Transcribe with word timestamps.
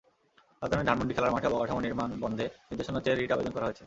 রাজধানীর 0.61 0.87
ধানমন্ডি 0.89 1.13
খেলার 1.15 1.33
মাঠে 1.33 1.47
অবকাঠামো 1.49 1.81
নির্মাণ 1.85 2.09
বন্ধে 2.23 2.45
নির্দেশনা 2.69 2.99
চেয়ে 3.03 3.17
রিট 3.17 3.31
আবেদন 3.33 3.53
করা 3.55 3.65
হয়েছে। 3.67 3.79